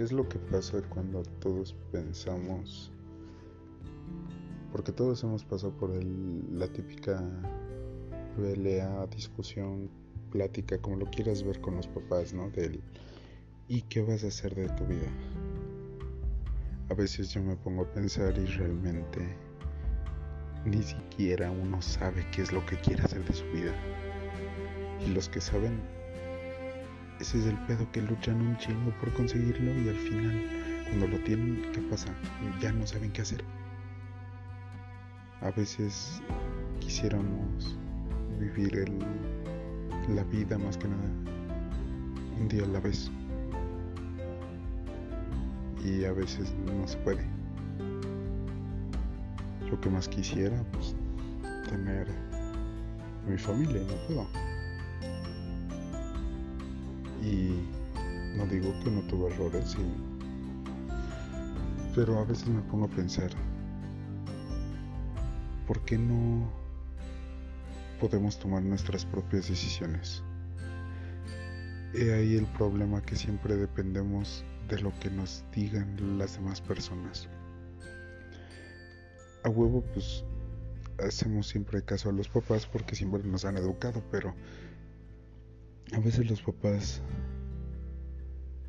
¿Qué 0.00 0.04
es 0.04 0.12
lo 0.12 0.26
que 0.26 0.38
pasa 0.38 0.80
cuando 0.88 1.22
todos 1.40 1.76
pensamos? 1.92 2.90
Porque 4.72 4.92
todos 4.92 5.22
hemos 5.24 5.44
pasado 5.44 5.76
por 5.76 5.90
la 5.92 6.66
típica 6.68 7.22
pelea, 8.34 9.06
discusión, 9.08 9.90
plática, 10.30 10.78
como 10.78 10.96
lo 10.96 11.04
quieras 11.04 11.42
ver 11.42 11.60
con 11.60 11.76
los 11.76 11.86
papás, 11.86 12.32
¿no? 12.32 12.48
Del 12.48 12.80
¿y 13.68 13.82
qué 13.82 14.00
vas 14.00 14.24
a 14.24 14.28
hacer 14.28 14.54
de 14.54 14.70
tu 14.70 14.86
vida? 14.86 15.06
A 16.88 16.94
veces 16.94 17.28
yo 17.34 17.42
me 17.42 17.56
pongo 17.56 17.82
a 17.82 17.92
pensar 17.92 18.38
y 18.38 18.46
realmente 18.46 19.36
ni 20.64 20.82
siquiera 20.82 21.50
uno 21.50 21.82
sabe 21.82 22.26
qué 22.30 22.40
es 22.40 22.52
lo 22.52 22.64
que 22.64 22.80
quiere 22.80 23.02
hacer 23.02 23.22
de 23.26 23.34
su 23.34 23.44
vida. 23.48 23.74
Y 25.06 25.10
los 25.10 25.28
que 25.28 25.42
saben 25.42 25.78
ese 27.20 27.38
es 27.38 27.46
el 27.46 27.58
pedo 27.66 27.86
que 27.92 28.00
luchan 28.00 28.40
un 28.40 28.56
chingo 28.56 28.90
por 28.98 29.12
conseguirlo 29.12 29.72
y 29.78 29.90
al 29.90 29.96
final, 29.96 30.42
cuando 30.88 31.08
lo 31.08 31.18
tienen, 31.18 31.62
¿qué 31.72 31.80
pasa? 31.82 32.08
Ya 32.60 32.72
no 32.72 32.86
saben 32.86 33.12
qué 33.12 33.20
hacer. 33.20 33.44
A 35.42 35.50
veces 35.50 36.22
quisiéramos 36.80 37.76
vivir 38.38 38.74
el, 38.74 38.98
la 40.14 40.24
vida 40.24 40.56
más 40.56 40.78
que 40.78 40.88
nada 40.88 41.10
un 42.40 42.48
día 42.48 42.64
a 42.64 42.68
la 42.68 42.80
vez. 42.80 43.10
Y 45.84 46.04
a 46.04 46.12
veces 46.12 46.54
no 46.64 46.88
se 46.88 46.96
puede. 46.98 47.24
Lo 49.70 49.78
que 49.80 49.90
más 49.90 50.08
quisiera, 50.08 50.62
pues, 50.72 50.94
tener 51.68 52.06
mi 53.26 53.36
familia, 53.36 53.82
no 53.82 53.94
puedo. 54.06 54.49
Y 57.30 57.60
no 58.36 58.44
digo 58.46 58.74
que 58.82 58.90
no 58.90 59.02
tuve 59.02 59.32
errores, 59.32 59.76
pero 61.94 62.18
a 62.18 62.24
veces 62.24 62.48
me 62.48 62.60
pongo 62.62 62.86
a 62.86 62.88
pensar, 62.88 63.30
¿por 65.66 65.80
qué 65.84 65.96
no 65.96 66.50
podemos 68.00 68.36
tomar 68.36 68.62
nuestras 68.64 69.04
propias 69.04 69.48
decisiones? 69.48 70.24
He 71.94 72.12
ahí 72.12 72.36
el 72.36 72.46
problema 72.46 73.00
que 73.00 73.14
siempre 73.14 73.56
dependemos 73.56 74.44
de 74.68 74.80
lo 74.80 74.92
que 74.98 75.10
nos 75.10 75.44
digan 75.54 76.18
las 76.18 76.34
demás 76.34 76.60
personas. 76.60 77.28
A 79.44 79.48
huevo, 79.48 79.84
pues 79.94 80.24
hacemos 80.98 81.46
siempre 81.46 81.82
caso 81.82 82.08
a 82.08 82.12
los 82.12 82.28
papás 82.28 82.66
porque 82.66 82.96
siempre 82.96 83.22
nos 83.22 83.44
han 83.44 83.56
educado, 83.56 84.02
pero 84.10 84.34
a 85.92 85.98
veces 85.98 86.30
los 86.30 86.40
papás 86.42 87.02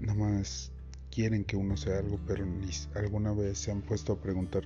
nada 0.00 0.14
más 0.14 0.72
quieren 1.10 1.44
que 1.44 1.56
uno 1.56 1.76
sea 1.76 1.98
algo, 1.98 2.18
pero 2.26 2.44
ni 2.44 2.70
alguna 2.94 3.32
vez 3.32 3.58
se 3.58 3.70
han 3.70 3.82
puesto 3.82 4.14
a 4.14 4.20
preguntar 4.20 4.64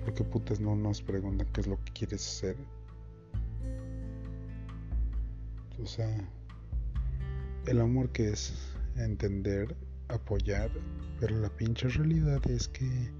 por 0.00 0.14
qué 0.14 0.24
putas 0.24 0.60
no 0.60 0.76
nos 0.76 1.02
preguntan 1.02 1.46
qué 1.52 1.60
es 1.62 1.66
lo 1.66 1.82
que 1.84 1.92
quieres 1.92 2.26
hacer. 2.26 2.56
O 5.82 5.86
sea, 5.86 6.28
el 7.66 7.80
amor 7.80 8.10
que 8.10 8.30
es 8.30 8.54
entender, 8.96 9.76
apoyar, 10.08 10.70
pero 11.20 11.36
la 11.40 11.50
pinche 11.50 11.88
realidad 11.88 12.44
es 12.50 12.68
que 12.68 13.12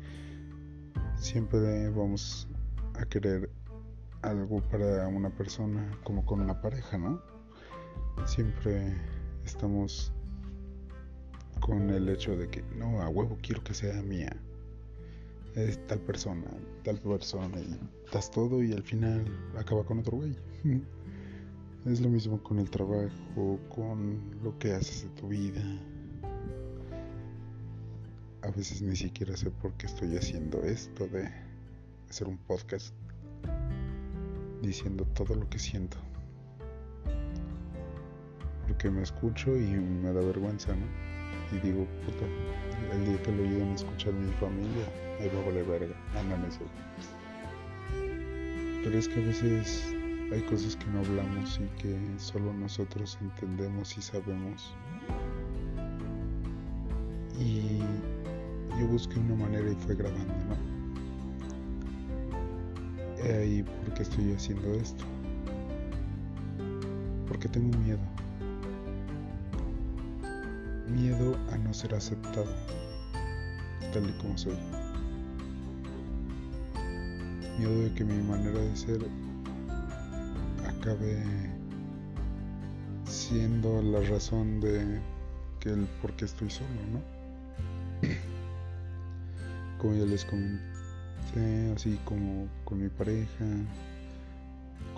siempre 1.17 1.89
vamos 1.91 2.49
a 2.95 3.05
querer 3.07 3.51
algo 4.23 4.61
para 4.63 5.07
una 5.09 5.31
persona 5.31 5.91
como 6.05 6.25
con 6.25 6.41
una 6.41 6.61
pareja, 6.61 6.99
¿no? 6.99 7.23
siempre 8.27 8.95
estamos 9.45 10.13
con 11.61 11.91
el 11.91 12.09
hecho 12.09 12.37
de 12.37 12.49
que 12.49 12.63
no, 12.77 13.01
a 13.03 13.09
huevo 13.09 13.39
quiero 13.43 13.63
que 13.63 13.75
sea 13.75 14.03
mía. 14.03 14.35
Es 15.55 15.85
tal 15.87 16.01
persona, 16.01 16.47
tal 16.85 16.99
persona, 17.01 17.59
y 17.59 17.79
das 18.13 18.31
todo 18.31 18.63
y 18.63 18.73
al 18.73 18.83
final 18.83 19.25
acaba 19.57 19.85
con 19.85 19.99
otro 19.99 20.19
güey. 20.19 20.37
Es 21.87 22.01
lo 22.01 22.09
mismo 22.11 22.43
con 22.43 22.59
el 22.59 22.69
trabajo, 22.69 23.59
con 23.75 24.21
lo 24.43 24.59
que 24.59 24.73
haces 24.73 25.05
de 25.05 25.09
tu 25.21 25.29
vida. 25.29 25.63
A 28.43 28.51
veces 28.51 28.83
ni 28.83 28.97
siquiera 28.97 29.37
sé 29.37 29.51
por 29.51 29.73
qué 29.75 29.87
estoy 29.87 30.17
haciendo 30.17 30.61
esto 30.65 31.07
de 31.07 31.31
hacer 32.11 32.29
un 32.29 32.37
podcast 32.37 32.93
diciendo 34.61 35.07
todo 35.15 35.35
lo 35.37 35.49
que 35.49 35.59
siento 35.59 35.97
porque 38.69 38.91
me 38.91 39.03
escucho 39.03 39.57
y 39.57 39.63
me 39.63 40.13
da 40.13 40.21
vergüenza, 40.21 40.77
¿no? 40.77 40.87
Y 41.53 41.57
digo, 41.67 41.87
puta, 42.05 42.27
el 42.93 43.05
día 43.07 43.23
que 43.23 43.33
lo 43.33 43.43
lleguen 43.43 43.71
a 43.71 43.75
escuchar 43.75 44.13
mi 44.13 44.31
familia, 44.33 44.85
ahí 45.21 45.31
va 45.35 45.41
a 45.41 45.47
valer 45.47 45.65
verga, 45.65 45.95
andan 46.15 46.45
eso. 46.45 46.61
Pero 48.85 48.99
es 48.99 49.09
que 49.09 49.21
a 49.21 49.27
veces 49.27 49.95
hay 50.31 50.43
cosas 50.43 50.77
que 50.77 50.87
no 50.87 51.01
hablamos 51.01 51.59
y 51.59 51.83
que 51.83 51.99
solo 52.19 52.53
nosotros 52.53 53.19
entendemos 53.21 53.97
y 53.97 54.03
sabemos. 54.03 54.75
Y 57.39 57.79
yo 58.79 58.87
busqué 58.89 59.19
una 59.19 59.37
manera 59.37 59.71
y 59.71 59.75
fue 59.77 59.95
grabando, 59.95 60.35
¿no? 60.49 60.57
He 63.25 63.33
ahí 63.33 63.65
porque 63.85 64.03
estoy 64.03 64.33
haciendo 64.33 64.75
esto. 64.75 65.05
Porque 67.27 67.49
tengo 67.49 67.77
miedo 67.79 68.18
miedo 70.89 71.37
a 71.53 71.59
no 71.59 71.73
ser 71.73 71.95
aceptado 71.95 72.47
tal 73.93 74.09
y 74.09 74.13
como 74.21 74.37
soy. 74.37 74.57
Miedo 77.59 77.81
de 77.83 77.93
que 77.95 78.05
mi 78.05 78.23
manera 78.23 78.59
de 78.59 78.77
ser 78.77 79.01
acabe 80.67 81.23
siendo 83.05 83.83
la 83.83 84.01
razón 84.01 84.61
de 84.61 85.01
que 85.61 85.71
el 85.71 85.87
por 86.01 86.15
qué 86.15 86.27
estoy 86.27 86.51
solo, 86.51 86.69
¿no? 86.93 87.01
Como 89.79 89.95
ya 89.95 90.05
les 90.05 90.25
comenté, 90.25 91.73
así 91.75 91.99
como 92.05 92.49
con 92.65 92.83
mi 92.83 92.89
pareja, 92.89 93.45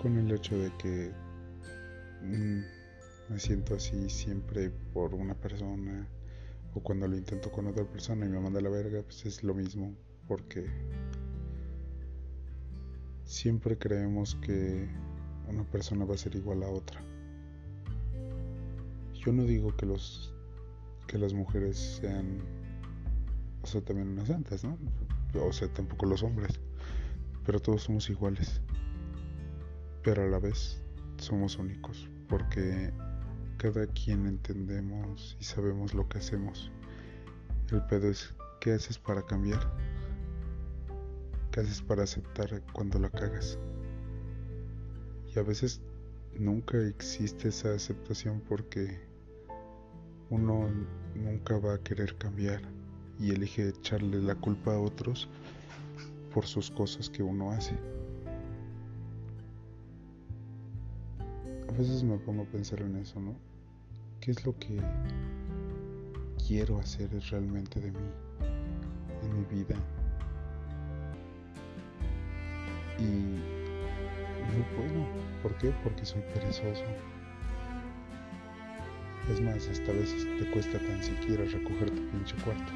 con 0.01 0.17
el 0.17 0.31
hecho 0.31 0.57
de 0.57 0.71
que 0.77 1.11
mm, 2.23 2.80
me 3.31 3.39
siento 3.39 3.75
así 3.75 4.09
siempre 4.09 4.69
por 4.93 5.15
una 5.15 5.33
persona 5.33 6.05
o 6.73 6.81
cuando 6.81 7.07
lo 7.07 7.15
intento 7.15 7.49
con 7.49 7.65
otra 7.67 7.85
persona 7.85 8.25
y 8.25 8.29
me 8.29 8.41
manda 8.41 8.59
la 8.59 8.69
verga, 8.69 9.01
pues 9.03 9.25
es 9.25 9.41
lo 9.41 9.53
mismo 9.53 9.95
porque 10.27 10.65
siempre 13.23 13.77
creemos 13.77 14.35
que 14.35 14.89
una 15.47 15.63
persona 15.63 16.03
va 16.03 16.15
a 16.15 16.17
ser 16.17 16.35
igual 16.35 16.61
a 16.63 16.67
otra. 16.67 17.01
Yo 19.13 19.31
no 19.31 19.45
digo 19.45 19.75
que 19.77 19.85
los 19.85 20.33
que 21.07 21.17
las 21.17 21.33
mujeres 21.33 21.77
sean 22.01 22.41
o 23.63 23.67
sea, 23.67 23.79
también 23.79 24.09
unas 24.09 24.27
santas, 24.27 24.65
¿no? 24.65 24.77
O 25.41 25.53
sea, 25.53 25.69
tampoco 25.69 26.05
los 26.05 26.21
hombres, 26.23 26.59
pero 27.45 27.61
todos 27.61 27.83
somos 27.83 28.09
iguales. 28.09 28.59
Pero 30.03 30.23
a 30.23 30.27
la 30.27 30.39
vez 30.39 30.83
somos 31.17 31.57
únicos 31.57 32.09
porque 32.27 32.91
cada 33.61 33.85
quien 33.85 34.25
entendemos 34.25 35.37
y 35.39 35.43
sabemos 35.43 35.93
lo 35.93 36.09
que 36.09 36.17
hacemos. 36.17 36.71
El 37.71 37.85
pedo 37.85 38.09
es 38.09 38.33
qué 38.59 38.73
haces 38.73 38.97
para 38.97 39.21
cambiar, 39.21 39.71
qué 41.51 41.59
haces 41.59 41.79
para 41.79 42.01
aceptar 42.01 42.63
cuando 42.73 42.97
la 42.97 43.11
cagas. 43.11 43.59
Y 45.27 45.37
a 45.37 45.43
veces 45.43 45.79
nunca 46.39 46.79
existe 46.79 47.49
esa 47.49 47.75
aceptación 47.75 48.41
porque 48.49 48.99
uno 50.31 50.67
nunca 51.13 51.59
va 51.59 51.75
a 51.75 51.83
querer 51.83 52.17
cambiar 52.17 52.63
y 53.19 53.29
elige 53.29 53.69
echarle 53.69 54.23
la 54.23 54.33
culpa 54.33 54.73
a 54.73 54.79
otros 54.79 55.29
por 56.33 56.47
sus 56.47 56.71
cosas 56.71 57.11
que 57.11 57.21
uno 57.21 57.51
hace. 57.51 57.77
A 61.71 61.77
veces 61.77 62.03
me 62.03 62.17
pongo 62.17 62.43
a 62.43 62.45
pensar 62.45 62.81
en 62.81 62.97
eso, 62.97 63.19
¿no? 63.19 63.33
qué 64.21 64.31
es 64.31 64.45
lo 64.45 64.57
que 64.59 64.79
quiero 66.47 66.77
hacer 66.79 67.09
realmente 67.31 67.79
de 67.79 67.91
mí, 67.91 68.09
en 69.23 69.39
mi 69.39 69.45
vida. 69.45 69.75
Y 72.99 73.39
no 74.55 74.65
puedo. 74.75 75.07
¿Por 75.41 75.57
qué? 75.57 75.73
Porque 75.83 76.05
soy 76.05 76.21
perezoso. 76.35 76.83
Es 79.31 79.41
más, 79.41 79.67
hasta 79.67 79.91
a 79.91 79.95
veces 79.95 80.27
te 80.37 80.51
cuesta 80.51 80.77
tan 80.77 81.03
siquiera 81.03 81.43
recoger 81.45 81.89
tu 81.89 82.07
pinche 82.09 82.35
cuarto. 82.43 82.71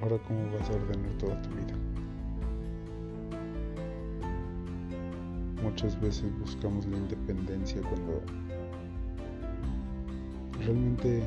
Ahora, 0.00 0.18
¿cómo 0.28 0.52
vas 0.52 0.70
a 0.70 0.74
ordenar 0.74 1.12
toda 1.18 1.42
tu 1.42 1.48
vida? 1.50 1.74
Muchas 5.62 6.00
veces 6.00 6.24
buscamos 6.38 6.86
la 6.86 6.96
independencia 6.96 7.80
cuando 7.82 8.22
realmente 10.60 11.22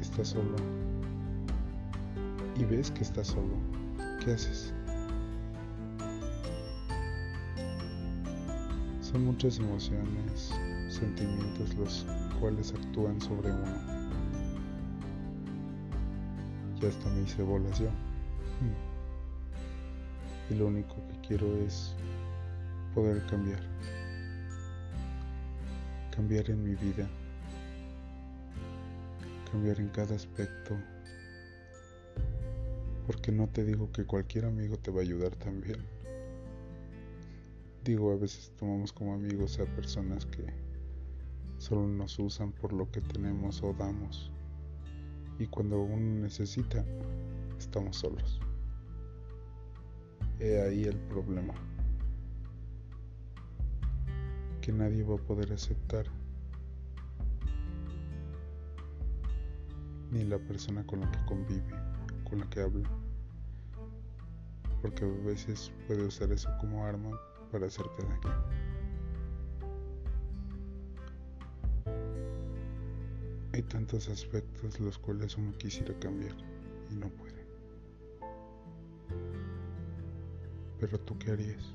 estás 0.00 0.28
solo 0.28 0.56
y 2.56 2.64
ves 2.64 2.90
que 2.90 3.02
estás 3.02 3.28
solo, 3.28 3.54
¿qué 4.24 4.32
haces? 4.32 4.72
Son 9.00 9.24
muchas 9.24 9.58
emociones, 9.58 10.54
sentimientos 10.88 11.74
los 11.74 12.06
cuales 12.40 12.72
actúan 12.72 13.20
sobre 13.20 13.50
uno. 13.50 14.02
Y 16.80 16.86
hasta 16.86 17.10
me 17.10 17.22
hice 17.22 17.42
bolas 17.42 17.78
yo. 17.78 17.88
Y 20.50 20.54
lo 20.54 20.66
único 20.66 20.96
que 21.08 21.28
quiero 21.28 21.46
es 21.58 21.94
poder 22.94 23.24
cambiar. 23.26 23.60
Cambiar 26.14 26.50
en 26.50 26.62
mi 26.62 26.74
vida. 26.74 27.08
Cambiar 29.50 29.80
en 29.80 29.88
cada 29.88 30.14
aspecto. 30.14 30.76
Porque 33.06 33.32
no 33.32 33.48
te 33.48 33.64
digo 33.64 33.90
que 33.92 34.04
cualquier 34.04 34.44
amigo 34.44 34.76
te 34.76 34.90
va 34.90 34.98
a 34.98 35.02
ayudar 35.02 35.34
también. 35.36 35.78
Digo, 37.84 38.12
a 38.12 38.16
veces 38.16 38.52
tomamos 38.58 38.92
como 38.92 39.14
amigos 39.14 39.58
a 39.58 39.64
personas 39.74 40.24
que 40.26 40.44
solo 41.58 41.86
nos 41.88 42.18
usan 42.18 42.52
por 42.52 42.72
lo 42.72 42.90
que 42.90 43.00
tenemos 43.00 43.62
o 43.62 43.72
damos. 43.72 44.30
Y 45.38 45.46
cuando 45.46 45.80
uno 45.80 46.20
necesita, 46.22 46.84
estamos 47.58 47.96
solos. 47.96 48.40
He 50.38 50.60
ahí 50.60 50.84
el 50.84 50.96
problema. 50.96 51.54
Que 54.62 54.72
nadie 54.72 55.02
va 55.02 55.16
a 55.16 55.18
poder 55.18 55.52
aceptar. 55.52 56.06
Ni 60.12 60.22
la 60.22 60.38
persona 60.38 60.86
con 60.86 61.00
la 61.00 61.10
que 61.10 61.18
convive, 61.26 61.74
con 62.22 62.38
la 62.38 62.48
que 62.48 62.60
habla. 62.60 62.88
Porque 64.80 65.04
a 65.04 65.08
veces 65.26 65.72
puede 65.88 66.06
usar 66.06 66.30
eso 66.30 66.48
como 66.60 66.84
arma 66.84 67.10
para 67.50 67.66
hacerte 67.66 68.04
daño. 68.04 68.62
Hay 73.54 73.62
tantos 73.62 74.08
aspectos 74.08 74.78
los 74.78 74.96
cuales 74.96 75.36
uno 75.36 75.52
quisiera 75.58 75.92
cambiar 75.98 76.36
y 76.88 76.94
no 76.94 77.08
puede. 77.08 77.44
Pero 80.78 81.00
tú 81.00 81.18
qué 81.18 81.32
harías? 81.32 81.74